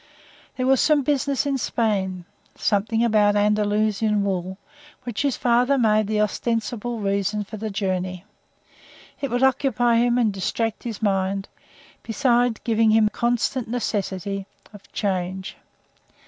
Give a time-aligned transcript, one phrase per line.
[0.55, 4.57] There was some business in Spain something about Andalusian wool
[5.03, 8.25] which his father made the ostensible reason for the journey.
[9.19, 11.49] It would occupy him and distract his mind,
[12.01, 15.55] besides giving him constant necessity of change.